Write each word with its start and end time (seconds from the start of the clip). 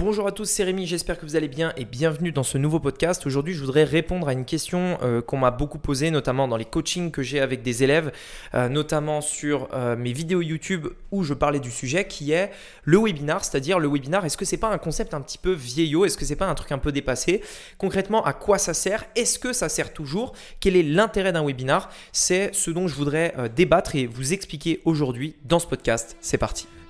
Bonjour 0.00 0.26
à 0.26 0.32
tous, 0.32 0.46
c'est 0.46 0.64
Rémi, 0.64 0.86
j'espère 0.86 1.18
que 1.18 1.26
vous 1.26 1.36
allez 1.36 1.46
bien 1.46 1.74
et 1.76 1.84
bienvenue 1.84 2.32
dans 2.32 2.42
ce 2.42 2.56
nouveau 2.56 2.80
podcast. 2.80 3.26
Aujourd'hui, 3.26 3.52
je 3.52 3.60
voudrais 3.60 3.84
répondre 3.84 4.28
à 4.28 4.32
une 4.32 4.46
question 4.46 4.96
euh, 5.02 5.20
qu'on 5.20 5.36
m'a 5.36 5.50
beaucoup 5.50 5.78
posée, 5.78 6.10
notamment 6.10 6.48
dans 6.48 6.56
les 6.56 6.64
coachings 6.64 7.10
que 7.10 7.20
j'ai 7.20 7.38
avec 7.38 7.60
des 7.60 7.84
élèves, 7.84 8.10
euh, 8.54 8.70
notamment 8.70 9.20
sur 9.20 9.68
euh, 9.74 9.96
mes 9.96 10.14
vidéos 10.14 10.40
YouTube 10.40 10.88
où 11.10 11.22
je 11.22 11.34
parlais 11.34 11.60
du 11.60 11.70
sujet 11.70 12.06
qui 12.06 12.32
est 12.32 12.50
le 12.84 12.96
webinar, 12.96 13.44
c'est-à-dire 13.44 13.78
le 13.78 13.88
webinar, 13.88 14.24
est-ce 14.24 14.38
que 14.38 14.46
c'est 14.46 14.56
pas 14.56 14.70
un 14.70 14.78
concept 14.78 15.12
un 15.12 15.20
petit 15.20 15.36
peu 15.36 15.52
vieillot, 15.52 16.06
est-ce 16.06 16.16
que 16.16 16.24
c'est 16.24 16.34
pas 16.34 16.48
un 16.48 16.54
truc 16.54 16.72
un 16.72 16.78
peu 16.78 16.92
dépassé? 16.92 17.42
Concrètement, 17.76 18.24
à 18.24 18.32
quoi 18.32 18.56
ça 18.56 18.72
sert? 18.72 19.04
Est-ce 19.16 19.38
que 19.38 19.52
ça 19.52 19.68
sert 19.68 19.92
toujours? 19.92 20.32
Quel 20.60 20.76
est 20.76 20.82
l'intérêt 20.82 21.32
d'un 21.32 21.44
webinar? 21.44 21.90
C'est 22.12 22.54
ce 22.54 22.70
dont 22.70 22.88
je 22.88 22.94
voudrais 22.94 23.34
débattre 23.54 23.96
et 23.96 24.06
vous 24.06 24.32
expliquer 24.32 24.80
aujourd'hui 24.86 25.36
dans 25.44 25.58
ce 25.58 25.66
podcast. 25.66 26.16
C'est 26.22 26.38
parti. 26.38 26.66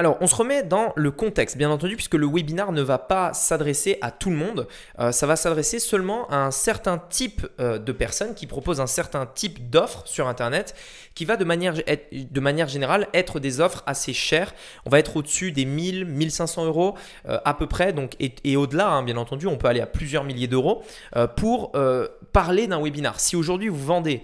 Alors, 0.00 0.16
on 0.20 0.28
se 0.28 0.36
remet 0.36 0.62
dans 0.62 0.92
le 0.94 1.10
contexte, 1.10 1.56
bien 1.56 1.72
entendu, 1.72 1.96
puisque 1.96 2.14
le 2.14 2.28
webinar 2.28 2.70
ne 2.70 2.82
va 2.82 2.98
pas 2.98 3.34
s'adresser 3.34 3.98
à 4.00 4.12
tout 4.12 4.30
le 4.30 4.36
monde. 4.36 4.68
Euh, 5.00 5.10
ça 5.10 5.26
va 5.26 5.34
s'adresser 5.34 5.80
seulement 5.80 6.28
à 6.28 6.36
un 6.36 6.52
certain 6.52 6.98
type 6.98 7.44
euh, 7.58 7.80
de 7.80 7.90
personnes 7.90 8.36
qui 8.36 8.46
proposent 8.46 8.80
un 8.80 8.86
certain 8.86 9.26
type 9.26 9.70
d'offres 9.70 10.04
sur 10.06 10.28
Internet, 10.28 10.76
qui 11.16 11.24
va 11.24 11.36
de 11.36 11.44
manière, 11.44 12.68
générale 12.68 13.08
être 13.12 13.40
des 13.40 13.60
offres 13.60 13.82
assez 13.86 14.12
chères. 14.12 14.54
On 14.86 14.90
va 14.90 15.00
être 15.00 15.16
au-dessus 15.16 15.50
des 15.50 15.64
1000, 15.64 16.04
1500 16.04 16.66
euros 16.66 16.94
euh, 17.28 17.40
à 17.44 17.54
peu 17.54 17.66
près, 17.66 17.92
donc, 17.92 18.12
et, 18.20 18.56
au-delà, 18.56 18.90
hein, 18.90 19.02
bien 19.02 19.16
entendu, 19.16 19.48
on 19.48 19.56
peut 19.56 19.66
aller 19.66 19.80
à 19.80 19.86
plusieurs 19.86 20.22
milliers 20.22 20.46
d'euros 20.46 20.84
pour 21.36 21.72
parler 22.32 22.68
d'un 22.68 22.80
webinar. 22.80 23.18
Si 23.18 23.34
aujourd'hui 23.34 23.68
vous 23.68 23.84
vendez 23.84 24.22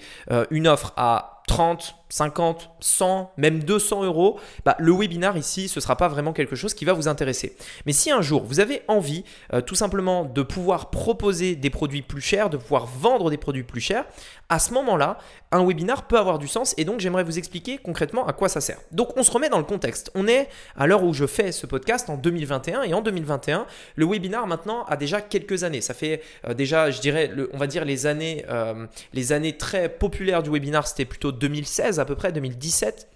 une 0.51 0.69
offre 0.69 0.93
à 0.97 1.43
30, 1.49 1.97
50, 2.15 2.71
100, 2.79 3.33
même 3.39 3.65
200 3.65 4.05
euros, 4.05 4.39
bah, 4.65 4.77
le 4.79 4.93
webinar 4.93 5.37
ici, 5.37 5.67
ce 5.67 5.81
ne 5.81 5.83
sera 5.83 5.97
pas 5.97 6.07
vraiment 6.07 6.33
quelque 6.33 6.55
chose 6.55 6.73
qui 6.73 6.85
va 6.85 6.93
vous 6.93 7.09
intéresser. 7.09 7.57
Mais 7.87 7.93
si 7.93 8.13
un 8.13 8.23
jour 8.23 8.45
vous 8.45 8.61
avez 8.61 8.83
envie 8.87 9.25
euh, 9.53 9.61
tout 9.61 9.75
simplement 9.75 10.25
de 10.25 10.43
pouvoir 10.43 10.91
proposer 10.91 11.57
des 11.57 11.71
produits 11.71 12.03
plus 12.03 12.21
chers, 12.21 12.51
de 12.51 12.57
pouvoir 12.57 12.87
vendre 12.87 13.31
des 13.31 13.37
produits 13.37 13.65
plus 13.65 13.81
chers, 13.81 14.05
à 14.49 14.61
ce 14.61 14.73
moment-là, 14.75 15.19
un 15.51 15.67
webinar 15.67 16.07
peut 16.07 16.19
avoir 16.19 16.39
du 16.39 16.47
sens 16.47 16.75
et 16.77 16.85
donc 16.85 17.01
j'aimerais 17.01 17.25
vous 17.25 17.39
expliquer 17.39 17.79
concrètement 17.79 18.27
à 18.27 18.33
quoi 18.33 18.49
ça 18.49 18.61
sert. 18.61 18.79
Donc 18.93 19.17
on 19.17 19.25
se 19.25 19.33
remet 19.33 19.49
dans 19.49 19.59
le 19.59 19.65
contexte. 19.65 20.13
On 20.15 20.29
est 20.29 20.49
à 20.77 20.87
l'heure 20.87 21.03
où 21.03 21.15
je 21.15 21.27
fais 21.27 21.51
ce 21.51 21.67
podcast 21.67 22.11
en 22.11 22.17
2021 22.17 22.83
et 22.83 22.95
en 22.95 23.01
2021, 23.01 23.67
le 23.97 24.07
webinar 24.07 24.47
maintenant 24.47 24.85
a 24.85 24.97
déjà 24.97 25.21
quelques 25.21 25.65
années. 25.65 25.81
Ça 25.81 25.95
fait 25.95 26.23
euh, 26.47 26.55
déjà, 26.55 26.93
je 26.93 27.01
dirais, 27.01 27.33
on 27.53 27.59
va 27.59 27.67
dire 27.67 27.85
euh, 27.85 28.87
les 29.13 29.33
années 29.33 29.57
très 29.57 29.89
populaires 29.89 30.45
du 30.45 30.51
webinar, 30.51 30.87
c'était 30.87 31.05
plutôt 31.05 31.33
2016 31.33 31.99
à 32.05 32.07
peu 32.07 32.15
près, 32.15 32.33
2017. 32.33 33.09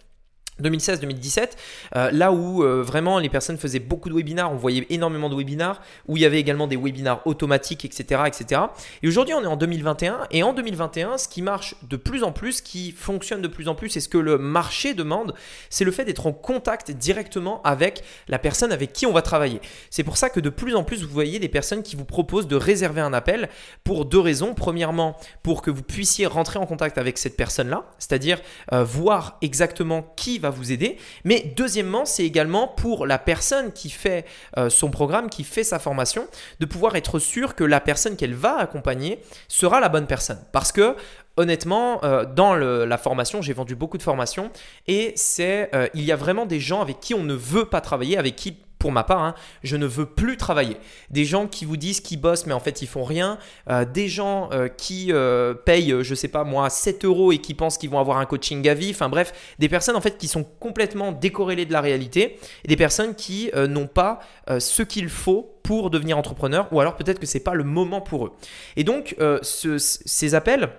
2016-2017, 0.62 1.51
euh, 1.97 2.11
là 2.11 2.33
où 2.33 2.62
euh, 2.62 2.83
vraiment 2.83 3.19
les 3.19 3.28
personnes 3.28 3.59
faisaient 3.59 3.78
beaucoup 3.78 4.09
de 4.09 4.14
webinars, 4.14 4.53
on 4.53 4.56
voyait 4.56 4.87
énormément 4.91 5.28
de 5.28 5.34
webinars, 5.34 5.81
où 6.06 6.17
il 6.17 6.23
y 6.23 6.27
avait 6.27 6.41
également 6.41 6.67
des 6.67 6.77
webinars 6.77 7.27
automatiques, 7.27 7.84
etc. 7.84 8.23
etc. 8.27 8.62
Et 9.03 9.09
aujourd'hui, 9.09 9.34
on 9.34 9.42
est 9.42 9.47
en 9.47 9.56
2021, 9.56 10.27
et 10.31 10.42
en 10.42 10.53
2021, 10.53 11.19
ce 11.19 11.28
qui 11.28 11.42
marche 11.42 11.75
de 11.83 11.97
plus 11.97 12.23
en 12.23 12.33
plus, 12.33 12.55
ce 12.55 12.62
qui 12.62 12.92
fonctionne 12.92 13.42
de 13.42 13.48
plus 13.48 13.69
en 13.69 13.75
plus, 13.75 13.97
et 13.97 14.00
ce 14.00 14.09
que 14.09 14.19
le 14.19 14.39
marché 14.39 14.95
demande, 14.95 15.34
c'est 15.70 15.84
le 15.84 15.91
fait 15.91 16.05
d'être 16.05 16.27
en 16.27 16.33
contact 16.33 16.91
directement 16.91 17.62
avec 17.62 18.03
la 18.28 18.39
personne 18.39 18.72
avec 18.72 18.93
qui 18.93 19.06
on 19.06 19.12
va 19.12 19.22
travailler. 19.22 19.61
C'est 19.91 20.05
pour 20.05 20.17
ça 20.17 20.31
que 20.31 20.41
de 20.41 20.50
plus 20.50 20.75
en 20.75 20.84
plus, 20.84 21.03
vous 21.03 21.12
voyez 21.12 21.39
des 21.39 21.48
personnes 21.48 21.83
qui 21.83 21.97
vous 21.97 22.05
proposent 22.05 22.48
de 22.48 22.56
réserver 22.56 23.00
un 23.00 23.12
appel 23.12 23.49
pour 23.84 24.04
deux 24.04 24.19
raisons. 24.19 24.54
Premièrement, 24.54 25.16
pour 25.43 25.62
que 25.62 25.71
vous 25.71 25.83
puissiez 25.83 26.27
rentrer 26.27 26.59
en 26.59 26.66
contact 26.66 26.99
avec 26.99 27.19
cette 27.19 27.37
personne-là, 27.37 27.84
c'est-à-dire 27.99 28.41
euh, 28.72 28.84
voir 28.84 29.38
exactement 29.43 30.12
qui 30.16 30.38
va 30.38 30.47
vous 30.50 30.72
aider. 30.72 30.97
Mais 31.25 31.53
deuxièmement, 31.56 32.04
c'est 32.04 32.25
également 32.25 32.69
pour 32.69 33.06
la 33.06 33.19
personne 33.19 33.72
qui 33.72 33.91
fait 33.91 34.25
euh, 34.56 34.70
son 34.70 34.91
programme, 34.91 35.31
qui 35.31 35.44
fait 35.44 35.64
sa 35.64 35.78
formation, 35.78 36.26
de 36.60 36.66
pouvoir 36.66 36.97
être 36.97 37.19
sûr 37.19 37.54
que 37.54 37.64
la 37.64 37.81
personne 37.81 38.16
qu'elle 38.16 38.34
va 38.34 38.56
accompagner 38.59 39.20
sera 39.48 39.81
la 39.81 39.88
bonne 39.88 40.06
personne. 40.06 40.41
Parce 40.53 40.72
que 40.72 40.97
honnêtement, 41.36 42.04
euh, 42.04 42.25
dans 42.25 42.54
la 42.54 42.98
formation, 42.98 43.41
j'ai 43.41 43.53
vendu 43.53 43.76
beaucoup 43.76 43.97
de 43.97 44.03
formations 44.03 44.50
et 44.86 45.12
c'est, 45.16 45.70
euh, 45.75 45.88
il 45.94 46.03
y 46.03 46.12
a 46.12 46.16
vraiment 46.16 46.47
des 46.47 46.60
gens 46.60 46.80
avec 46.82 47.00
qui 47.00 47.15
on 47.15 47.22
ne 47.22 47.34
veut 47.34 47.65
pas 47.65 47.80
travailler, 47.80 48.19
avec 48.19 48.36
qui 48.36 48.59
pour 48.78 48.93
ma 48.93 49.05
part, 49.05 49.22
hein, 49.22 49.34
je 49.62 49.77
ne 49.77 49.87
veux 49.87 50.06
plus 50.06 50.37
travailler. 50.37 50.77
Des 51.11 51.25
gens 51.25 51.47
qui 51.47 51.65
vous 51.65 51.77
disent 51.77 52.00
qu'ils 52.00 52.21
bossent 52.21 52.47
mais 52.47 52.53
en 52.53 52.61
fait 52.61 52.83
ils 52.83 52.87
font 52.87 53.05
rien. 53.05 53.39
Euh, 53.69 53.84
des 53.84 54.09
gens 54.09 54.50
euh, 54.53 54.69
qui 54.69 55.09
euh, 55.11 55.55
payent, 55.55 55.94
je 56.03 56.15
sais 56.15 56.28
pas 56.28 56.44
moi, 56.44 56.71
7 56.71 57.05
euros 57.05 57.33
et 57.33 57.39
qui 57.39 57.55
pensent 57.55 57.78
qu'ils 57.78 57.91
vont 57.91 57.99
avoir 57.99 58.19
un 58.19 58.27
coaching 58.27 58.66
à 58.69 58.75
vie. 58.75 58.91
Enfin 58.91 59.09
bref, 59.09 59.33
des 59.59 59.69
personnes 59.69 59.97
en 59.97 60.00
fait 60.00 60.16
qui 60.19 60.28
sont 60.28 60.44
complètement 60.61 61.12
décorrélées 61.12 61.66
de 61.66 61.72
la 61.72 61.81
réalité. 61.81 62.39
Et 62.65 62.69
des 62.69 62.77
personnes 62.77 63.15
qui 63.15 63.50
n'ont 63.55 63.87
pas 63.87 64.21
ce 64.59 64.83
qu'il 64.83 65.09
faut 65.09 65.59
pour 65.62 65.91
devenir 65.91 66.19
entrepreneur 66.19 66.69
ou 66.72 66.81
alors 66.81 66.97
peut-être 66.97 67.19
que 67.19 67.27
c'est 67.27 67.41
pas 67.41 67.55
le 67.55 67.65
moment 67.65 68.00
pour 68.00 68.27
eux. 68.27 68.33
Et 68.77 68.84
donc 68.84 69.16
ces 69.43 70.34
appels 70.34 70.71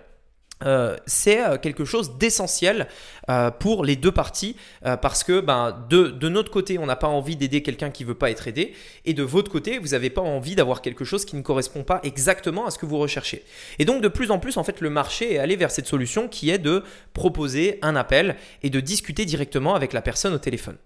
euh, 0.66 0.98
c'est 1.06 1.42
euh, 1.42 1.58
quelque 1.58 1.86
chose 1.86 2.18
d'essentiel 2.18 2.88
euh, 3.30 3.50
pour 3.50 3.86
les 3.86 3.96
deux 3.96 4.12
parties 4.12 4.58
parce 5.02 5.24
que 5.24 5.40
ben, 5.40 5.86
de, 5.90 6.08
de, 6.08 6.30
notre 6.30 6.52
côté, 6.52 6.78
on 6.78 6.86
n'a 6.86 6.96
pas 6.96 7.08
envie 7.08 7.36
d'aider 7.36 7.62
quelqu'un 7.62 7.92
qui 7.92 8.04
veut 8.04 8.16
pas 8.16 8.30
être 8.30 8.48
aidé 8.48 8.74
et 9.06 9.14
de 9.14 9.24
votre 9.24 9.52
côté, 9.52 9.78
vous 9.78 9.90
n'avez 9.90 10.10
pas 10.10 10.22
envie 10.22 10.56
d'avoir 10.56 10.82
quelque 10.82 11.06
chose 11.06 11.26
qui 11.26 11.36
ne 11.36 11.42
correspond 11.42 11.84
pas 11.84 12.00
exactement 12.04 12.66
à 12.66 12.72
ce 12.72 12.78
que 12.78 12.86
vous 12.86 12.98
recherchez. 12.98 13.44
Et 13.78 13.86
donc 13.86 14.02
de 14.02 14.08
plus 14.08 14.32
en 14.32 14.40
plus, 14.40 14.58
en 14.58 14.64
fait, 14.64 14.82
le 14.82 14.90
marché 14.90 15.34
est 15.34 15.38
allé 15.38 15.56
vers 15.56 15.72
cette 15.72 15.88
solution 15.88 16.28
qui 16.28 16.50
est 16.50 16.58
de 16.58 16.84
proposer 17.14 17.80
un 17.82 17.96
appel 17.96 18.36
et 18.64 18.70
de 18.70 18.80
discuter 18.80 19.26
directement 19.26 19.76
avec 19.76 19.94
la 19.94 20.02
personne 20.02 20.34
au 20.34 20.40
téléphone. 20.40 20.78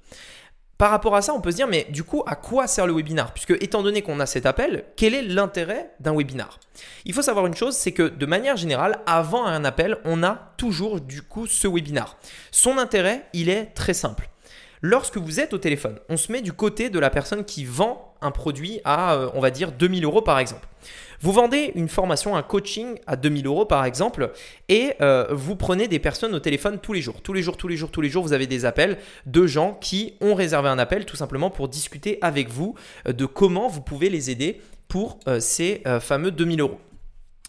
Par 0.83 0.91
rapport 0.91 1.15
à 1.15 1.21
ça, 1.21 1.33
on 1.33 1.39
peut 1.39 1.51
se 1.51 1.55
dire, 1.55 1.69
mais 1.69 1.87
du 1.91 2.03
coup, 2.03 2.23
à 2.27 2.35
quoi 2.35 2.67
sert 2.67 2.85
le 2.85 2.93
webinar? 2.93 3.31
Puisque 3.31 3.51
étant 3.51 3.83
donné 3.83 4.01
qu'on 4.01 4.19
a 4.19 4.25
cet 4.25 4.45
appel, 4.45 4.83
quel 4.97 5.13
est 5.13 5.21
l'intérêt 5.21 5.91
d'un 6.01 6.13
webinar? 6.13 6.59
Il 7.05 7.13
faut 7.13 7.21
savoir 7.21 7.45
une 7.45 7.55
chose, 7.55 7.73
c'est 7.73 7.93
que 7.93 8.09
de 8.09 8.25
manière 8.25 8.57
générale, 8.57 8.99
avant 9.05 9.45
un 9.45 9.63
appel, 9.63 9.97
on 10.03 10.23
a 10.23 10.51
toujours 10.57 10.99
du 10.99 11.21
coup 11.21 11.47
ce 11.47 11.69
webinar. 11.69 12.17
Son 12.51 12.77
intérêt, 12.77 13.23
il 13.31 13.47
est 13.47 13.67
très 13.67 13.93
simple. 13.93 14.27
Lorsque 14.81 15.15
vous 15.15 15.39
êtes 15.39 15.53
au 15.53 15.57
téléphone, 15.57 15.99
on 16.09 16.17
se 16.17 16.29
met 16.33 16.41
du 16.41 16.51
côté 16.51 16.89
de 16.89 16.99
la 16.99 17.09
personne 17.09 17.45
qui 17.45 17.63
vend 17.63 18.13
un 18.19 18.31
produit 18.31 18.81
à, 18.83 19.13
euh, 19.13 19.29
on 19.35 19.39
va 19.39 19.51
dire, 19.51 19.71
2000 19.71 20.03
euros 20.03 20.21
par 20.21 20.37
exemple. 20.37 20.67
Vous 21.23 21.31
vendez 21.31 21.71
une 21.75 21.87
formation, 21.87 22.35
un 22.35 22.43
coaching 22.43 22.99
à 23.07 23.15
2000 23.15 23.47
euros 23.47 23.65
par 23.65 23.85
exemple, 23.85 24.33
et 24.67 24.91
euh, 24.99 25.25
vous 25.31 25.55
prenez 25.55 25.87
des 25.87 25.97
personnes 25.97 26.35
au 26.35 26.39
téléphone 26.41 26.79
tous 26.79 26.91
les 26.91 27.01
jours. 27.01 27.21
Tous 27.21 27.31
les 27.31 27.41
jours, 27.41 27.55
tous 27.55 27.69
les 27.69 27.77
jours, 27.77 27.91
tous 27.91 28.01
les 28.01 28.09
jours, 28.09 28.23
vous 28.23 28.33
avez 28.33 28.45
des 28.45 28.65
appels 28.65 28.97
de 29.25 29.47
gens 29.47 29.77
qui 29.79 30.15
ont 30.19 30.35
réservé 30.35 30.67
un 30.67 30.77
appel 30.77 31.05
tout 31.05 31.15
simplement 31.15 31.49
pour 31.49 31.69
discuter 31.69 32.17
avec 32.21 32.49
vous 32.49 32.75
euh, 33.07 33.13
de 33.13 33.25
comment 33.25 33.69
vous 33.69 33.79
pouvez 33.79 34.09
les 34.09 34.31
aider 34.31 34.59
pour 34.89 35.17
ces 35.39 35.81
fameux 36.01 36.29
2000 36.29 36.61
euros. 36.61 36.77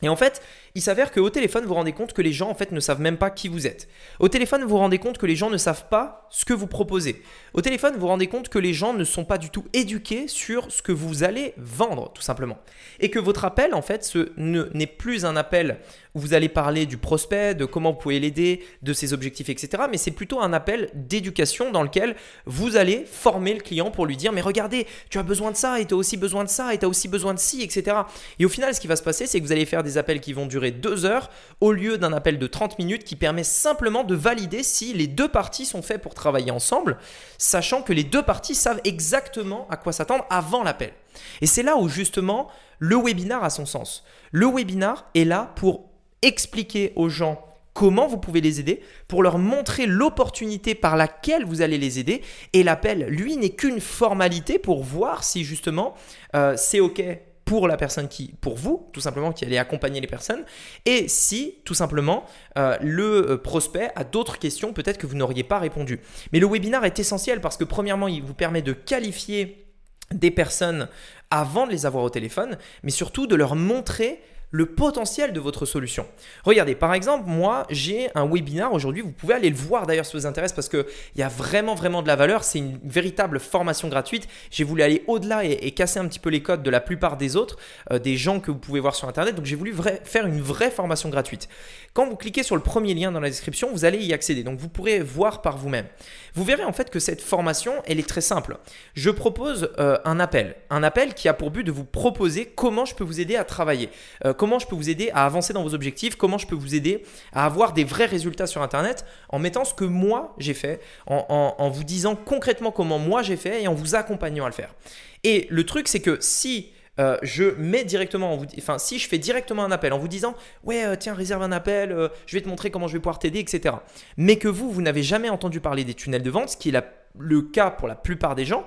Et 0.02 0.08
en 0.08 0.16
fait, 0.16 0.40
il 0.76 0.82
s'avère 0.82 1.12
qu'au 1.12 1.30
téléphone, 1.30 1.62
vous 1.62 1.68
vous 1.68 1.74
rendez 1.74 1.92
compte 1.92 2.12
que 2.12 2.20
les 2.20 2.32
gens 2.32 2.50
en 2.50 2.54
fait 2.56 2.72
ne 2.72 2.80
savent 2.80 3.00
même 3.00 3.16
pas 3.16 3.30
qui 3.30 3.46
vous 3.46 3.64
êtes. 3.64 3.86
Au 4.18 4.28
téléphone, 4.28 4.62
vous 4.62 4.70
vous 4.70 4.78
rendez 4.78 4.98
compte 4.98 5.18
que 5.18 5.26
les 5.26 5.36
gens 5.36 5.48
ne 5.48 5.56
savent 5.56 5.86
pas 5.88 6.26
ce 6.30 6.44
que 6.44 6.52
vous 6.52 6.66
proposez. 6.66 7.22
Au 7.52 7.60
téléphone, 7.60 7.94
vous 7.94 8.00
vous 8.00 8.08
rendez 8.08 8.26
compte 8.26 8.48
que 8.48 8.58
les 8.58 8.74
gens 8.74 8.92
ne 8.92 9.04
sont 9.04 9.24
pas 9.24 9.38
du 9.38 9.50
tout 9.50 9.64
éduqués 9.72 10.26
sur 10.26 10.72
ce 10.72 10.82
que 10.82 10.90
vous 10.90 11.22
allez 11.22 11.54
vendre, 11.58 12.12
tout 12.12 12.22
simplement. 12.22 12.58
Et 12.98 13.08
que 13.08 13.20
votre 13.20 13.44
appel, 13.44 13.72
en 13.72 13.82
fait, 13.82 14.02
ce 14.02 14.32
n'est 14.36 14.88
plus 14.88 15.24
un 15.24 15.36
appel 15.36 15.78
où 16.16 16.18
vous 16.18 16.34
allez 16.34 16.48
parler 16.48 16.86
du 16.86 16.96
prospect, 16.96 17.54
de 17.54 17.64
comment 17.64 17.92
vous 17.92 17.98
pouvez 17.98 18.18
l'aider, 18.18 18.64
de 18.82 18.92
ses 18.92 19.12
objectifs, 19.12 19.48
etc. 19.50 19.84
Mais 19.88 19.96
c'est 19.96 20.10
plutôt 20.10 20.40
un 20.40 20.52
appel 20.52 20.90
d'éducation 20.94 21.70
dans 21.70 21.84
lequel 21.84 22.16
vous 22.46 22.76
allez 22.76 23.04
former 23.04 23.54
le 23.54 23.60
client 23.60 23.92
pour 23.92 24.06
lui 24.06 24.16
dire, 24.16 24.32
mais 24.32 24.40
regardez, 24.40 24.88
tu 25.08 25.18
as 25.18 25.22
besoin 25.22 25.52
de 25.52 25.56
ça, 25.56 25.80
et 25.80 25.86
tu 25.86 25.94
as 25.94 25.96
aussi 25.96 26.16
besoin 26.16 26.42
de 26.42 26.48
ça, 26.48 26.74
et 26.74 26.78
tu 26.78 26.84
as 26.84 26.88
aussi 26.88 27.06
besoin 27.06 27.32
de 27.32 27.38
ci, 27.38 27.62
etc. 27.62 27.96
Et 28.40 28.44
au 28.44 28.48
final, 28.48 28.74
ce 28.74 28.80
qui 28.80 28.88
va 28.88 28.96
se 28.96 29.02
passer, 29.04 29.28
c'est 29.28 29.40
que 29.40 29.44
vous 29.44 29.52
allez 29.52 29.66
faire 29.66 29.84
des 29.84 29.98
appels 29.98 30.20
qui 30.20 30.32
vont 30.32 30.46
durer 30.46 30.63
deux 30.70 31.04
heures 31.04 31.30
au 31.60 31.72
lieu 31.72 31.98
d'un 31.98 32.12
appel 32.12 32.38
de 32.38 32.46
30 32.46 32.78
minutes 32.78 33.04
qui 33.04 33.16
permet 33.16 33.44
simplement 33.44 34.04
de 34.04 34.14
valider 34.14 34.62
si 34.62 34.92
les 34.92 35.06
deux 35.06 35.28
parties 35.28 35.66
sont 35.66 35.82
faites 35.82 36.02
pour 36.02 36.14
travailler 36.14 36.50
ensemble, 36.50 36.98
sachant 37.38 37.82
que 37.82 37.92
les 37.92 38.04
deux 38.04 38.22
parties 38.22 38.54
savent 38.54 38.80
exactement 38.84 39.66
à 39.70 39.76
quoi 39.76 39.92
s'attendre 39.92 40.26
avant 40.30 40.62
l'appel. 40.62 40.92
Et 41.40 41.46
c'est 41.46 41.62
là 41.62 41.76
où 41.76 41.88
justement 41.88 42.48
le 42.78 42.96
webinar 42.96 43.44
a 43.44 43.50
son 43.50 43.66
sens. 43.66 44.04
Le 44.32 44.46
webinar 44.46 45.08
est 45.14 45.24
là 45.24 45.52
pour 45.56 45.88
expliquer 46.22 46.92
aux 46.96 47.08
gens 47.08 47.44
comment 47.74 48.06
vous 48.06 48.18
pouvez 48.18 48.40
les 48.40 48.60
aider, 48.60 48.80
pour 49.08 49.22
leur 49.22 49.36
montrer 49.36 49.86
l'opportunité 49.86 50.74
par 50.74 50.96
laquelle 50.96 51.44
vous 51.44 51.60
allez 51.60 51.76
les 51.76 51.98
aider. 51.98 52.22
Et 52.52 52.62
l'appel, 52.62 53.06
lui, 53.08 53.36
n'est 53.36 53.50
qu'une 53.50 53.80
formalité 53.80 54.58
pour 54.58 54.82
voir 54.82 55.24
si 55.24 55.44
justement 55.44 55.94
euh, 56.34 56.54
c'est 56.56 56.80
OK 56.80 57.02
pour 57.44 57.68
la 57.68 57.76
personne 57.76 58.08
qui, 58.08 58.34
pour 58.40 58.56
vous, 58.56 58.88
tout 58.92 59.00
simplement, 59.00 59.32
qui 59.32 59.44
allez 59.44 59.58
accompagner 59.58 60.00
les 60.00 60.06
personnes, 60.06 60.44
et 60.86 61.08
si, 61.08 61.58
tout 61.64 61.74
simplement, 61.74 62.24
euh, 62.56 62.76
le 62.80 63.32
euh, 63.32 63.36
prospect 63.36 63.90
a 63.96 64.04
d'autres 64.04 64.38
questions, 64.38 64.72
peut-être 64.72 64.98
que 64.98 65.06
vous 65.06 65.16
n'auriez 65.16 65.44
pas 65.44 65.58
répondu. 65.58 66.00
Mais 66.32 66.40
le 66.40 66.46
webinar 66.46 66.84
est 66.84 66.98
essentiel 66.98 67.40
parce 67.40 67.56
que, 67.56 67.64
premièrement, 67.64 68.08
il 68.08 68.22
vous 68.22 68.34
permet 68.34 68.62
de 68.62 68.72
qualifier 68.72 69.66
des 70.10 70.30
personnes 70.30 70.88
avant 71.30 71.66
de 71.66 71.72
les 71.72 71.86
avoir 71.86 72.04
au 72.04 72.10
téléphone, 72.10 72.58
mais 72.82 72.90
surtout 72.90 73.26
de 73.26 73.34
leur 73.34 73.56
montrer 73.56 74.20
le 74.54 74.66
potentiel 74.66 75.32
de 75.32 75.40
votre 75.40 75.66
solution. 75.66 76.06
Regardez, 76.44 76.76
par 76.76 76.94
exemple, 76.94 77.24
moi, 77.26 77.66
j'ai 77.70 78.08
un 78.14 78.24
webinar 78.24 78.72
aujourd'hui. 78.72 79.02
Vous 79.02 79.10
pouvez 79.10 79.34
aller 79.34 79.50
le 79.50 79.56
voir 79.56 79.84
d'ailleurs 79.84 80.06
si 80.06 80.16
vous 80.16 80.26
intéresse 80.26 80.52
parce 80.52 80.68
qu'il 80.68 80.84
y 81.16 81.22
a 81.22 81.28
vraiment, 81.28 81.74
vraiment 81.74 82.02
de 82.02 82.06
la 82.06 82.14
valeur. 82.14 82.44
C'est 82.44 82.60
une 82.60 82.78
véritable 82.84 83.40
formation 83.40 83.88
gratuite. 83.88 84.28
J'ai 84.52 84.62
voulu 84.62 84.82
aller 84.82 85.02
au-delà 85.08 85.44
et, 85.44 85.72
casser 85.72 85.98
un 85.98 86.06
petit 86.06 86.20
peu 86.20 86.30
les 86.30 86.40
codes 86.40 86.62
de 86.62 86.70
la 86.70 86.80
plupart 86.80 87.16
des 87.16 87.34
autres, 87.34 87.58
euh, 87.90 87.98
des 87.98 88.16
gens 88.16 88.38
que 88.38 88.52
vous 88.52 88.58
pouvez 88.58 88.78
voir 88.78 88.94
sur 88.94 89.08
Internet. 89.08 89.34
Donc, 89.34 89.44
j'ai 89.44 89.56
voulu 89.56 89.74
faire 90.04 90.24
une 90.24 90.40
vraie 90.40 90.70
formation 90.70 91.08
gratuite. 91.08 91.48
Quand 91.92 92.08
vous 92.08 92.14
cliquez 92.14 92.44
sur 92.44 92.54
le 92.54 92.62
premier 92.62 92.94
lien 92.94 93.10
dans 93.10 93.18
la 93.18 93.30
description, 93.30 93.70
vous 93.72 93.84
allez 93.84 93.98
y 93.98 94.12
accéder. 94.12 94.44
Donc, 94.44 94.60
vous 94.60 94.68
pourrez 94.68 95.00
voir 95.00 95.42
par 95.42 95.58
vous-même. 95.58 95.86
Vous 96.34 96.44
verrez 96.44 96.64
en 96.64 96.72
fait 96.72 96.90
que 96.90 97.00
cette 97.00 97.22
formation, 97.22 97.72
elle 97.86 97.98
est 97.98 98.08
très 98.08 98.20
simple. 98.20 98.58
Je 98.94 99.10
propose 99.10 99.70
euh, 99.80 99.98
un 100.04 100.20
appel. 100.20 100.54
Un 100.70 100.84
appel 100.84 101.14
qui 101.14 101.28
a 101.28 101.34
pour 101.34 101.50
but 101.50 101.64
de 101.64 101.72
vous 101.72 101.84
proposer 101.84 102.46
comment 102.46 102.84
je 102.84 102.94
peux 102.94 103.04
vous 103.04 103.20
aider 103.20 103.34
à 103.34 103.42
travailler. 103.42 103.88
Euh, 104.24 104.32
comment 104.44 104.58
je 104.58 104.66
peux 104.66 104.76
vous 104.76 104.90
aider 104.90 105.10
à 105.14 105.24
avancer 105.24 105.54
dans 105.54 105.62
vos 105.62 105.72
objectifs, 105.72 106.16
comment 106.16 106.36
je 106.36 106.46
peux 106.46 106.54
vous 106.54 106.74
aider 106.74 107.02
à 107.32 107.46
avoir 107.46 107.72
des 107.72 107.82
vrais 107.82 108.04
résultats 108.04 108.46
sur 108.46 108.60
Internet 108.60 109.06
en 109.30 109.38
mettant 109.38 109.64
ce 109.64 109.72
que 109.72 109.86
moi 109.86 110.34
j'ai 110.36 110.52
fait, 110.52 110.82
en, 111.06 111.70
vous 111.70 111.82
disant 111.82 112.14
concrètement 112.14 112.70
comment 112.70 112.98
moi 112.98 113.22
j'ai 113.22 113.38
fait 113.38 113.62
et 113.62 113.68
en 113.68 113.72
vous 113.72 113.94
accompagnant 113.94 114.44
à 114.44 114.48
le 114.48 114.54
faire. 114.54 114.74
Et 115.22 115.46
le 115.48 115.64
truc, 115.64 115.88
c'est 115.88 116.00
que 116.00 116.18
si 116.20 116.72
euh, 117.00 117.16
je 117.22 117.54
mets 117.56 117.84
directement, 117.84 118.36
vous, 118.36 118.44
enfin 118.58 118.76
si 118.76 118.98
je 118.98 119.08
fais 119.08 119.16
directement 119.16 119.64
un 119.64 119.70
appel 119.70 119.94
en 119.94 119.98
vous 119.98 120.08
disant 120.08 120.34
ouais 120.62 120.84
euh, 120.84 120.94
tiens 120.94 121.14
réserve 121.14 121.42
un 121.42 121.50
appel, 121.50 121.90
euh, 121.90 122.08
je 122.26 122.36
vais 122.36 122.42
te 122.42 122.48
montrer 122.48 122.70
comment 122.70 122.86
je 122.86 122.92
vais 122.92 123.00
pouvoir 123.00 123.18
t'aider, 123.18 123.38
etc. 123.38 123.76
Mais 124.18 124.36
que 124.36 124.48
vous 124.48 124.70
vous 124.70 124.82
n'avez 124.82 125.02
jamais 125.02 125.30
entendu 125.30 125.60
parler 125.60 125.84
des 125.84 125.94
tunnels 125.94 126.22
de 126.22 126.30
vente, 126.30 126.50
ce 126.50 126.58
qui 126.58 126.68
est 126.68 126.84
le 127.18 127.40
cas 127.40 127.70
pour 127.70 127.88
la 127.88 127.94
plupart 127.94 128.34
des 128.34 128.44
gens, 128.44 128.66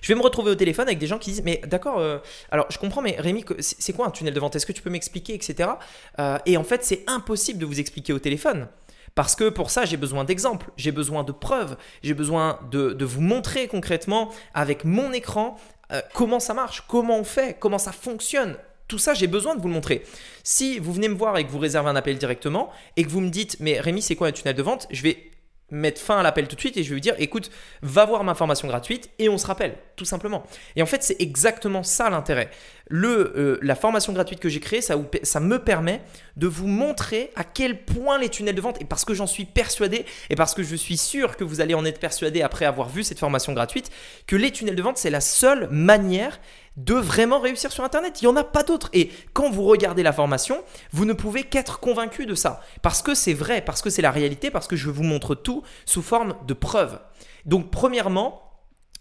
je 0.00 0.08
vais 0.08 0.14
me 0.14 0.22
retrouver 0.22 0.50
au 0.50 0.54
téléphone 0.54 0.86
avec 0.86 0.98
des 0.98 1.06
gens 1.06 1.18
qui 1.18 1.30
disent 1.30 1.42
Mais 1.44 1.60
d'accord, 1.66 1.98
euh, 1.98 2.18
alors 2.50 2.66
je 2.70 2.78
comprends, 2.78 3.02
mais 3.02 3.16
Rémi, 3.18 3.44
c'est 3.60 3.92
quoi 3.92 4.06
un 4.06 4.10
tunnel 4.10 4.34
de 4.34 4.40
vente? 4.40 4.56
Est-ce 4.56 4.66
que 4.66 4.72
tu 4.72 4.82
peux 4.82 4.90
m'expliquer, 4.90 5.34
etc. 5.34 5.70
Euh, 6.18 6.38
et 6.46 6.56
en 6.56 6.64
fait, 6.64 6.84
c'est 6.84 7.04
impossible 7.06 7.58
de 7.58 7.66
vous 7.66 7.80
expliquer 7.80 8.12
au 8.12 8.18
téléphone. 8.18 8.68
Parce 9.14 9.34
que 9.34 9.48
pour 9.48 9.70
ça, 9.70 9.84
j'ai 9.84 9.96
besoin 9.96 10.24
d'exemples, 10.24 10.70
j'ai 10.76 10.92
besoin 10.92 11.24
de 11.24 11.32
preuves, 11.32 11.76
j'ai 12.02 12.14
besoin 12.14 12.60
de, 12.70 13.04
vous 13.04 13.20
montrer 13.20 13.66
concrètement 13.66 14.30
avec 14.54 14.84
mon 14.84 15.12
écran 15.12 15.56
euh, 15.92 16.00
comment 16.14 16.38
ça 16.38 16.54
marche, 16.54 16.84
comment 16.86 17.18
on 17.18 17.24
fait, 17.24 17.56
comment 17.58 17.78
ça 17.78 17.92
fonctionne. 17.92 18.56
Tout 18.86 18.98
ça, 18.98 19.14
j'ai 19.14 19.26
besoin 19.26 19.54
de 19.54 19.60
vous 19.60 19.68
le 19.68 19.74
montrer. 19.74 20.04
Si 20.44 20.78
vous 20.78 20.92
venez 20.92 21.08
me 21.08 21.16
voir 21.16 21.36
et 21.36 21.44
que 21.44 21.50
vous 21.50 21.58
réservez 21.58 21.90
un 21.90 21.96
appel 21.96 22.16
directement 22.16 22.70
et 22.96 23.02
que 23.02 23.08
vous 23.08 23.20
me 23.20 23.28
dites, 23.28 23.56
mais 23.60 23.80
Rémi, 23.80 24.02
c'est 24.02 24.14
quoi 24.14 24.28
un 24.28 24.32
tunnel 24.32 24.54
de 24.54 24.62
vente? 24.62 24.86
Je 24.90 25.02
vais 25.02 25.30
mettre 25.70 26.00
fin 26.00 26.18
à 26.18 26.22
l'appel 26.22 26.48
tout 26.48 26.56
de 26.56 26.60
suite 26.60 26.76
et 26.76 26.82
je 26.82 26.88
vais 26.88 26.94
lui 26.94 27.00
dire 27.00 27.14
écoute, 27.18 27.50
va 27.82 28.04
voir 28.04 28.24
ma 28.24 28.34
formation 28.34 28.68
gratuite 28.68 29.10
et 29.18 29.28
on 29.28 29.38
se 29.38 29.46
rappelle, 29.46 29.74
tout 29.96 30.04
simplement. 30.04 30.44
Et 30.76 30.82
en 30.82 30.86
fait, 30.86 31.02
c'est 31.02 31.20
exactement 31.20 31.82
ça 31.82 32.10
l'intérêt. 32.10 32.50
Le, 32.88 33.34
euh, 33.36 33.58
la 33.62 33.74
formation 33.74 34.12
gratuite 34.12 34.40
que 34.40 34.48
j'ai 34.48 34.60
créée, 34.60 34.80
ça, 34.80 34.96
ça 35.22 35.40
me 35.40 35.58
permet 35.58 36.00
de 36.36 36.46
vous 36.46 36.66
montrer 36.66 37.30
à 37.36 37.44
quel 37.44 37.84
point 37.84 38.18
les 38.18 38.30
tunnels 38.30 38.54
de 38.54 38.60
vente, 38.60 38.80
et 38.80 38.84
parce 38.84 39.04
que 39.04 39.12
j'en 39.12 39.26
suis 39.26 39.44
persuadé, 39.44 40.06
et 40.30 40.36
parce 40.36 40.54
que 40.54 40.62
je 40.62 40.74
suis 40.74 40.96
sûr 40.96 41.36
que 41.36 41.44
vous 41.44 41.60
allez 41.60 41.74
en 41.74 41.84
être 41.84 42.00
persuadé 42.00 42.40
après 42.40 42.64
avoir 42.64 42.88
vu 42.88 43.02
cette 43.02 43.18
formation 43.18 43.52
gratuite, 43.52 43.90
que 44.26 44.36
les 44.36 44.50
tunnels 44.50 44.76
de 44.76 44.82
vente, 44.82 44.96
c'est 44.96 45.10
la 45.10 45.20
seule 45.20 45.68
manière 45.70 46.40
de 46.78 46.94
vraiment 46.94 47.40
réussir 47.40 47.72
sur 47.72 47.84
Internet. 47.84 48.22
Il 48.22 48.24
n'y 48.24 48.32
en 48.32 48.36
a 48.36 48.44
pas 48.44 48.62
d'autre. 48.62 48.88
Et 48.92 49.10
quand 49.32 49.50
vous 49.50 49.64
regardez 49.64 50.02
la 50.02 50.12
formation, 50.12 50.62
vous 50.92 51.04
ne 51.04 51.12
pouvez 51.12 51.42
qu'être 51.42 51.80
convaincu 51.80 52.24
de 52.24 52.34
ça. 52.34 52.60
Parce 52.82 53.02
que 53.02 53.14
c'est 53.14 53.34
vrai, 53.34 53.60
parce 53.60 53.82
que 53.82 53.90
c'est 53.90 54.02
la 54.02 54.12
réalité, 54.12 54.50
parce 54.50 54.68
que 54.68 54.76
je 54.76 54.88
vous 54.88 55.02
montre 55.02 55.34
tout 55.34 55.62
sous 55.84 56.02
forme 56.02 56.34
de 56.46 56.54
preuves. 56.54 57.00
Donc 57.44 57.70
premièrement, 57.70 58.42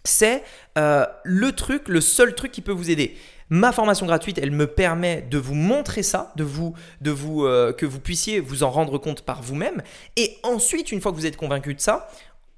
c'est 0.04 0.44
euh, 0.78 1.06
le 1.24 1.52
truc, 1.52 1.88
le 1.88 2.02
seul 2.02 2.34
truc 2.34 2.52
qui 2.52 2.62
peut 2.62 2.72
vous 2.72 2.90
aider. 2.90 3.16
Ma 3.50 3.72
formation 3.72 4.06
gratuite, 4.06 4.40
elle 4.42 4.52
me 4.52 4.68
permet 4.68 5.22
de 5.22 5.38
vous 5.38 5.54
montrer 5.54 6.04
ça, 6.04 6.34
de 6.36 6.44
vous, 6.44 6.74
de 7.02 7.12
vous, 7.12 7.46
euh, 7.46 7.72
que 7.72 7.86
vous 7.86 8.00
puissiez 8.00 8.40
vous 8.40 8.64
en 8.64 8.72
rendre 8.72 8.98
compte 8.98 9.22
par 9.22 9.42
vous-même. 9.42 9.84
Et 10.16 10.38
ensuite, 10.44 10.92
une 10.92 11.00
fois 11.00 11.12
que 11.12 11.18
vous 11.18 11.26
êtes 11.26 11.38
convaincu 11.38 11.74
de 11.74 11.80
ça, 11.80 12.10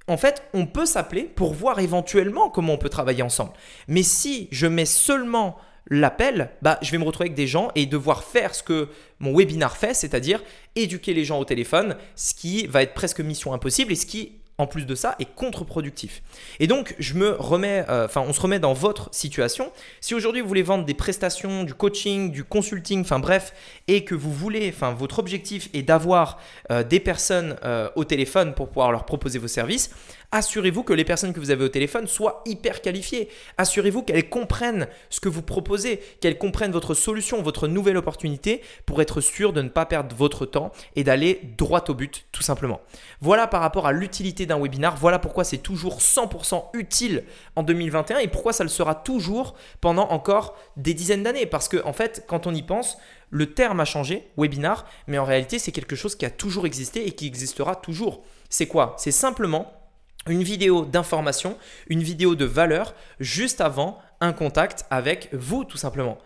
en 0.09 0.17
fait, 0.17 0.43
on 0.53 0.65
peut 0.65 0.85
s'appeler 0.85 1.23
pour 1.23 1.53
voir 1.53 1.79
éventuellement 1.79 2.49
comment 2.49 2.73
on 2.73 2.77
peut 2.77 2.89
travailler 2.89 3.23
ensemble. 3.23 3.51
Mais 3.87 4.03
si 4.03 4.47
je 4.51 4.65
mets 4.67 4.85
seulement 4.85 5.57
l'appel, 5.87 6.49
bah, 6.61 6.79
je 6.81 6.91
vais 6.91 6.97
me 6.97 7.03
retrouver 7.03 7.27
avec 7.27 7.37
des 7.37 7.47
gens 7.47 7.69
et 7.75 7.85
devoir 7.85 8.23
faire 8.23 8.53
ce 8.55 8.63
que 8.63 8.89
mon 9.19 9.35
webinar 9.37 9.77
fait, 9.77 9.93
c'est-à-dire 9.93 10.43
éduquer 10.75 11.13
les 11.13 11.25
gens 11.25 11.39
au 11.39 11.45
téléphone, 11.45 11.95
ce 12.15 12.33
qui 12.33 12.67
va 12.67 12.81
être 12.81 12.93
presque 12.93 13.21
mission 13.21 13.53
impossible 13.53 13.91
et 13.91 13.95
ce 13.95 14.05
qui 14.05 14.38
en 14.59 14.67
plus 14.67 14.85
de 14.85 14.93
ça, 14.93 15.15
est 15.19 15.33
contre-productif. 15.33 16.21
Et 16.59 16.67
donc, 16.67 16.93
je 16.99 17.13
me 17.15 17.31
remets, 17.31 17.85
euh, 17.89 18.05
enfin, 18.05 18.21
on 18.27 18.33
se 18.33 18.41
remet 18.41 18.59
dans 18.59 18.73
votre 18.73 19.09
situation. 19.11 19.71
Si 20.01 20.13
aujourd'hui 20.13 20.41
vous 20.41 20.47
voulez 20.47 20.63
vendre 20.63 20.85
des 20.85 20.93
prestations, 20.93 21.63
du 21.63 21.73
coaching, 21.73 22.31
du 22.31 22.43
consulting, 22.43 23.01
enfin 23.01 23.19
bref, 23.19 23.53
et 23.87 24.03
que 24.03 24.13
vous 24.13 24.33
voulez, 24.33 24.71
enfin, 24.75 24.93
votre 24.93 25.19
objectif 25.19 25.69
est 25.73 25.81
d'avoir 25.81 26.39
euh, 26.71 26.83
des 26.83 26.99
personnes 26.99 27.55
euh, 27.63 27.89
au 27.95 28.03
téléphone 28.03 28.53
pour 28.53 28.67
pouvoir 28.67 28.91
leur 28.91 29.05
proposer 29.05 29.39
vos 29.39 29.47
services, 29.47 29.91
Assurez-vous 30.31 30.83
que 30.83 30.93
les 30.93 31.05
personnes 31.05 31.33
que 31.33 31.39
vous 31.39 31.49
avez 31.49 31.63
au 31.63 31.69
téléphone 31.69 32.05
soient 32.05 32.43
hyper 32.45 32.81
qualifiées. 32.81 33.29
Assurez-vous 33.57 34.03
qu'elles 34.03 34.29
comprennent 34.29 34.87
ce 35.09 35.19
que 35.19 35.27
vous 35.27 35.41
proposez, 35.41 35.99
qu'elles 36.21 36.37
comprennent 36.37 36.71
votre 36.71 36.93
solution, 36.93 37.41
votre 37.41 37.67
nouvelle 37.67 37.97
opportunité 37.97 38.61
pour 38.85 39.01
être 39.01 39.21
sûr 39.21 39.53
de 39.53 39.63
ne 39.63 39.69
pas 39.69 39.87
perdre 39.87 40.15
votre 40.15 40.45
temps 40.45 40.71
et 40.95 41.03
d'aller 41.03 41.41
droit 41.57 41.83
au 41.89 41.95
but 41.95 42.27
tout 42.31 42.43
simplement. 42.43 42.79
Voilà 43.21 43.47
par 43.47 43.61
rapport 43.61 43.87
à 43.87 43.91
l'utilité 43.91 44.45
d'un 44.45 44.59
webinar, 44.59 44.97
voilà 44.97 45.17
pourquoi 45.17 45.43
c'est 45.43 45.57
toujours 45.57 45.97
100% 45.97 46.69
utile 46.73 47.23
en 47.55 47.63
2021 47.63 48.19
et 48.19 48.27
pourquoi 48.27 48.53
ça 48.53 48.63
le 48.63 48.69
sera 48.69 48.93
toujours 48.93 49.55
pendant 49.81 50.09
encore 50.09 50.55
des 50.77 50.93
dizaines 50.93 51.23
d'années. 51.23 51.47
Parce 51.47 51.67
que 51.67 51.83
en 51.85 51.93
fait, 51.93 52.25
quand 52.27 52.45
on 52.45 52.53
y 52.53 52.61
pense, 52.61 52.99
le 53.31 53.53
terme 53.53 53.79
a 53.79 53.85
changé, 53.85 54.29
webinar, 54.37 54.85
mais 55.07 55.17
en 55.17 55.25
réalité 55.25 55.57
c'est 55.57 55.71
quelque 55.71 55.95
chose 55.95 56.15
qui 56.15 56.25
a 56.25 56.29
toujours 56.29 56.67
existé 56.67 57.07
et 57.07 57.13
qui 57.13 57.25
existera 57.25 57.75
toujours. 57.75 58.21
C'est 58.49 58.67
quoi? 58.67 58.95
C'est 58.99 59.11
simplement 59.11 59.78
une 60.27 60.43
vidéo 60.43 60.85
d'information, 60.85 61.57
une 61.87 62.03
vidéo 62.03 62.35
de 62.35 62.45
valeur 62.45 62.93
juste 63.19 63.61
avant 63.61 63.99
un 64.21 64.33
contact 64.33 64.85
avec 64.89 65.29
vous 65.33 65.63
tout 65.63 65.77
simplement. 65.77 66.17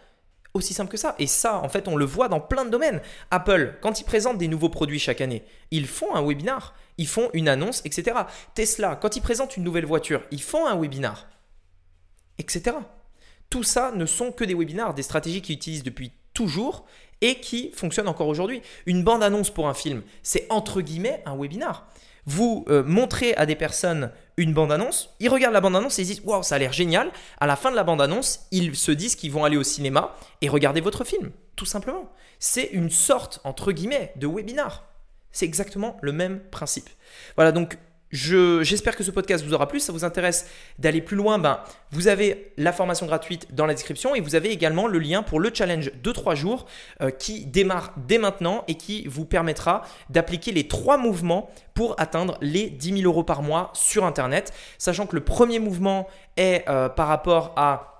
Aussi 0.53 0.73
simple 0.73 0.91
que 0.91 0.97
ça. 0.97 1.15
Et 1.17 1.25
ça, 1.25 1.57
en 1.57 1.69
fait, 1.69 1.87
on 1.87 1.95
le 1.95 2.05
voit 2.05 2.27
dans 2.27 2.39
plein 2.39 2.63
de 2.63 2.69
domaines. 2.69 3.01
Apple, 3.31 3.75
quand 3.81 3.99
ils 3.99 4.03
présentent 4.03 4.37
des 4.37 4.47
nouveaux 4.47 4.69
produits 4.69 4.99
chaque 4.99 5.21
année, 5.21 5.43
ils 5.71 5.87
font 5.87 6.13
un 6.13 6.21
webinar, 6.21 6.75
ils 6.97 7.07
font 7.07 7.29
une 7.33 7.47
annonce, 7.47 7.81
etc. 7.85 8.17
Tesla, 8.53 8.95
quand 8.95 9.15
ils 9.15 9.21
présentent 9.21 9.57
une 9.57 9.63
nouvelle 9.63 9.85
voiture, 9.85 10.21
ils 10.29 10.41
font 10.41 10.67
un 10.67 10.79
webinar, 10.79 11.27
etc. 12.37 12.75
Tout 13.49 13.63
ça 13.63 13.91
ne 13.95 14.05
sont 14.05 14.31
que 14.31 14.43
des 14.43 14.53
webinars, 14.53 14.93
des 14.93 15.01
stratégies 15.01 15.41
qu'ils 15.41 15.55
utilisent 15.55 15.83
depuis 15.83 16.11
toujours 16.35 16.85
et 17.21 17.35
qui 17.35 17.71
fonctionnent 17.71 18.07
encore 18.07 18.27
aujourd'hui. 18.27 18.61
Une 18.85 19.03
bande-annonce 19.03 19.49
pour 19.49 19.67
un 19.67 19.73
film, 19.73 20.03
c'est 20.21 20.45
entre 20.51 20.81
guillemets 20.81 21.23
un 21.25 21.35
webinar 21.35 21.87
vous 22.25 22.65
euh, 22.69 22.83
montrez 22.83 23.33
à 23.35 23.45
des 23.45 23.55
personnes 23.55 24.11
une 24.37 24.53
bande-annonce, 24.53 25.13
ils 25.19 25.29
regardent 25.29 25.53
la 25.53 25.61
bande-annonce 25.61 25.99
et 25.99 26.03
ils 26.03 26.07
disent 26.07 26.21
Waouh, 26.23 26.43
ça 26.43 26.55
a 26.55 26.57
l'air 26.57 26.73
génial. 26.73 27.11
À 27.39 27.47
la 27.47 27.55
fin 27.55 27.69
de 27.71 27.75
la 27.75 27.83
bande-annonce, 27.83 28.47
ils 28.51 28.75
se 28.75 28.91
disent 28.91 29.15
qu'ils 29.15 29.31
vont 29.31 29.43
aller 29.43 29.57
au 29.57 29.63
cinéma 29.63 30.15
et 30.41 30.49
regarder 30.49 30.81
votre 30.81 31.03
film, 31.03 31.31
tout 31.55 31.65
simplement. 31.65 32.11
C'est 32.39 32.69
une 32.71 32.89
sorte, 32.89 33.39
entre 33.43 33.71
guillemets, 33.71 34.13
de 34.15 34.27
webinar. 34.27 34.85
C'est 35.31 35.45
exactement 35.45 35.97
le 36.01 36.11
même 36.11 36.39
principe. 36.39 36.89
Voilà, 37.35 37.51
donc 37.51 37.77
J'espère 38.13 38.95
que 38.95 39.03
ce 39.03 39.09
podcast 39.09 39.43
vous 39.43 39.55
aura 39.55 39.67
plu. 39.67 39.79
Ça 39.79 39.91
vous 39.91 40.05
intéresse 40.05 40.47
d'aller 40.77 41.01
plus 41.01 41.17
loin 41.17 41.39
ben, 41.39 41.59
Vous 41.91 42.07
avez 42.07 42.53
la 42.57 42.71
formation 42.71 43.07
gratuite 43.07 43.55
dans 43.55 43.65
la 43.65 43.73
description 43.73 44.13
et 44.13 44.21
vous 44.21 44.35
avez 44.35 44.51
également 44.51 44.85
le 44.85 44.99
lien 44.99 45.23
pour 45.23 45.39
le 45.39 45.49
challenge 45.51 45.91
de 45.91 46.11
3 46.11 46.35
jours 46.35 46.67
euh, 47.01 47.09
qui 47.09 47.47
démarre 47.47 47.91
dès 47.97 48.19
maintenant 48.19 48.65
et 48.67 48.75
qui 48.75 49.07
vous 49.07 49.25
permettra 49.25 49.81
d'appliquer 50.11 50.51
les 50.51 50.67
trois 50.67 50.97
mouvements 50.97 51.49
pour 51.73 51.99
atteindre 51.99 52.37
les 52.39 52.69
10 52.69 52.99
000 52.99 53.11
euros 53.11 53.23
par 53.23 53.41
mois 53.41 53.71
sur 53.73 54.05
Internet. 54.05 54.53
Sachant 54.77 55.07
que 55.07 55.15
le 55.15 55.23
premier 55.23 55.57
mouvement 55.57 56.07
est 56.37 56.69
euh, 56.69 56.89
par 56.89 57.07
rapport 57.07 57.53
à 57.55 57.93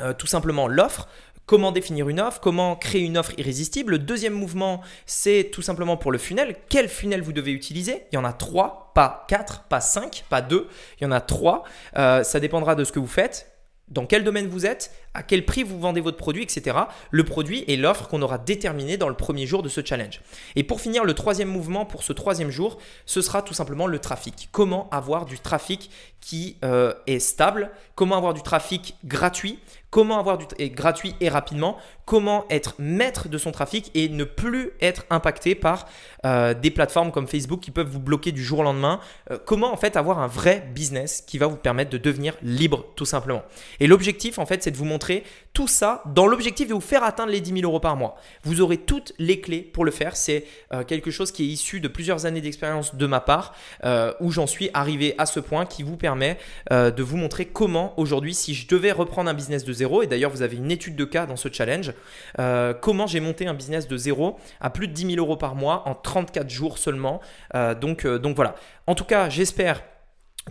euh, 0.00 0.12
tout 0.12 0.26
simplement 0.26 0.66
l'offre 0.66 1.06
comment 1.46 1.72
définir 1.72 2.08
une 2.08 2.20
offre, 2.20 2.40
comment 2.40 2.76
créer 2.76 3.02
une 3.02 3.18
offre 3.18 3.32
irrésistible. 3.38 3.92
Le 3.92 3.98
deuxième 3.98 4.32
mouvement, 4.32 4.80
c'est 5.06 5.50
tout 5.52 5.62
simplement 5.62 5.96
pour 5.96 6.12
le 6.12 6.18
funnel. 6.18 6.56
Quel 6.68 6.88
funnel 6.88 7.22
vous 7.22 7.32
devez 7.32 7.52
utiliser? 7.52 8.04
Il 8.12 8.16
y 8.16 8.18
en 8.18 8.24
a 8.24 8.32
trois, 8.32 8.92
pas 8.94 9.24
quatre, 9.28 9.64
pas 9.64 9.80
cinq, 9.80 10.24
pas 10.28 10.40
deux. 10.40 10.68
Il 11.00 11.04
y 11.04 11.06
en 11.06 11.12
a 11.12 11.20
trois. 11.20 11.64
Euh, 11.96 12.22
ça 12.22 12.40
dépendra 12.40 12.74
de 12.74 12.84
ce 12.84 12.92
que 12.92 12.98
vous 12.98 13.06
faites, 13.06 13.52
dans 13.88 14.06
quel 14.06 14.24
domaine 14.24 14.48
vous 14.48 14.64
êtes, 14.64 14.92
à 15.14 15.22
quel 15.22 15.44
prix 15.44 15.62
vous 15.62 15.78
vendez 15.78 16.00
votre 16.00 16.16
produit, 16.16 16.42
etc. 16.42 16.76
Le 17.10 17.24
produit 17.24 17.64
et 17.66 17.76
l'offre 17.76 18.08
qu'on 18.08 18.22
aura 18.22 18.38
déterminé 18.38 18.96
dans 18.96 19.08
le 19.08 19.14
premier 19.14 19.46
jour 19.46 19.62
de 19.62 19.68
ce 19.68 19.84
challenge. 19.84 20.20
Et 20.56 20.64
pour 20.64 20.80
finir, 20.80 21.04
le 21.04 21.14
troisième 21.14 21.48
mouvement 21.48 21.84
pour 21.84 22.02
ce 22.02 22.12
troisième 22.12 22.50
jour, 22.50 22.78
ce 23.06 23.20
sera 23.20 23.42
tout 23.42 23.54
simplement 23.54 23.86
le 23.86 23.98
trafic. 23.98 24.48
Comment 24.52 24.88
avoir 24.90 25.26
du 25.26 25.38
trafic 25.38 25.90
qui 26.22 26.56
euh, 26.64 26.94
est 27.08 27.18
stable, 27.18 27.70
comment 27.96 28.16
avoir 28.16 28.32
du 28.32 28.42
trafic 28.42 28.96
gratuit, 29.04 29.58
comment 29.90 30.18
avoir 30.18 30.38
du 30.38 30.46
et 30.58 30.70
gratuit 30.70 31.14
et 31.20 31.28
rapidement, 31.28 31.76
comment 32.06 32.46
être 32.48 32.74
maître 32.78 33.28
de 33.28 33.36
son 33.38 33.50
trafic 33.50 33.90
et 33.94 34.08
ne 34.08 34.22
plus 34.22 34.70
être 34.80 35.04
impacté 35.10 35.54
par 35.56 35.86
euh, 36.24 36.54
des 36.54 36.70
plateformes 36.70 37.10
comme 37.10 37.26
Facebook 37.26 37.60
qui 37.60 37.72
peuvent 37.72 37.88
vous 37.88 37.98
bloquer 37.98 38.30
du 38.30 38.42
jour 38.42 38.60
au 38.60 38.62
lendemain? 38.62 39.00
Euh, 39.32 39.38
comment 39.44 39.72
en 39.72 39.76
fait 39.76 39.96
avoir 39.96 40.20
un 40.20 40.28
vrai 40.28 40.66
business 40.72 41.22
qui 41.26 41.38
va 41.38 41.48
vous 41.48 41.56
permettre 41.56 41.90
de 41.90 41.98
devenir 41.98 42.36
libre 42.40 42.86
tout 42.94 43.04
simplement. 43.04 43.42
Et 43.80 43.88
l'objectif 43.88 44.38
en 44.38 44.46
fait 44.46 44.62
c'est 44.62 44.70
de 44.70 44.76
vous 44.76 44.84
montrer 44.84 45.01
tout 45.52 45.68
ça 45.68 46.02
dans 46.06 46.26
l'objectif 46.26 46.68
de 46.68 46.74
vous 46.74 46.80
faire 46.80 47.04
atteindre 47.04 47.30
les 47.30 47.40
10 47.40 47.60
000 47.60 47.62
euros 47.64 47.80
par 47.80 47.96
mois. 47.96 48.16
Vous 48.42 48.62
aurez 48.62 48.78
toutes 48.78 49.12
les 49.18 49.40
clés 49.40 49.60
pour 49.60 49.84
le 49.84 49.90
faire. 49.90 50.16
C'est 50.16 50.44
euh, 50.72 50.82
quelque 50.82 51.10
chose 51.10 51.30
qui 51.30 51.44
est 51.44 51.48
issu 51.48 51.80
de 51.80 51.88
plusieurs 51.88 52.24
années 52.24 52.40
d'expérience 52.40 52.94
de 52.94 53.06
ma 53.06 53.20
part 53.20 53.54
où 54.20 54.30
j'en 54.30 54.46
suis 54.46 54.70
arrivé 54.74 55.14
à 55.18 55.26
ce 55.26 55.40
point 55.40 55.66
qui 55.66 55.82
vous 55.82 55.96
permet 55.96 56.38
de 56.70 57.02
vous 57.02 57.16
montrer 57.16 57.46
comment 57.46 57.94
aujourd'hui 57.98 58.34
si 58.34 58.54
je 58.54 58.66
devais 58.68 58.92
reprendre 58.92 59.28
un 59.28 59.34
business 59.34 59.64
de 59.64 59.72
et 60.02 60.06
d'ailleurs 60.06 60.30
vous 60.30 60.42
avez 60.42 60.56
une 60.56 60.70
étude 60.70 60.96
de 60.96 61.04
cas 61.04 61.26
dans 61.26 61.36
ce 61.36 61.48
challenge, 61.50 61.92
euh, 62.38 62.74
comment 62.74 63.06
j'ai 63.06 63.20
monté 63.20 63.46
un 63.46 63.54
business 63.54 63.88
de 63.88 63.96
zéro 63.96 64.38
à 64.60 64.70
plus 64.70 64.88
de 64.88 64.92
10 64.92 65.14
000 65.14 65.16
euros 65.16 65.36
par 65.36 65.54
mois 65.54 65.82
en 65.88 65.94
34 65.94 66.48
jours 66.48 66.78
seulement. 66.78 67.20
Euh, 67.54 67.74
euh, 68.04 68.18
donc 68.18 68.36
voilà. 68.36 68.54
En 68.86 68.94
tout 68.94 69.04
cas, 69.04 69.28
j'espère 69.28 69.82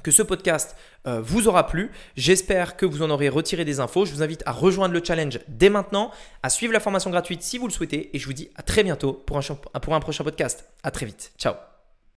que 0.04 0.12
ce 0.12 0.24
podcast 0.24 0.76
vous 1.06 1.48
aura 1.48 1.68
plu. 1.68 1.92
J'espère 2.16 2.78
que 2.78 2.86
vous 2.86 3.02
en 3.02 3.10
aurez 3.10 3.30
retiré 3.30 3.66
des 3.66 3.80
infos. 3.80 4.06
Je 4.06 4.14
vous 4.14 4.24
invite 4.24 4.44
à 4.46 4.52
rejoindre 4.52 4.94
le 4.94 5.02
challenge 5.04 5.40
dès 5.48 5.70
maintenant, 5.70 6.12
à 6.44 6.50
suivre 6.50 6.74
la 6.74 6.80
formation 6.80 7.10
gratuite 7.10 7.42
si 7.42 7.58
vous 7.58 7.68
le 7.68 7.74
souhaitez. 7.74 8.16
Et 8.16 8.20
je 8.20 8.26
vous 8.26 8.34
dis 8.34 8.50
à 8.56 8.64
très 8.64 8.84
bientôt 8.84 9.14
pour 9.14 9.38
un, 9.38 9.42
pour 9.80 9.96
un 9.96 10.00
prochain 10.00 10.24
podcast. 10.24 10.66
À 10.84 10.92
très 10.92 11.06
vite. 11.06 11.32
Ciao 11.38 11.71